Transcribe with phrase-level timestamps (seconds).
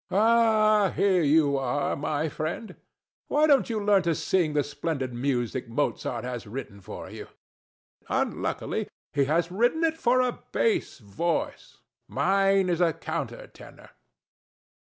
[0.09, 2.75] Ah, here you are, my friend.
[3.27, 7.25] Why don't you learn to sing the splendid music Mozart has written for you?
[7.25, 8.21] THE STATUE.
[8.31, 11.81] Unluckily he has written it for a bass voice.
[12.07, 13.91] Mine is a counter tenor.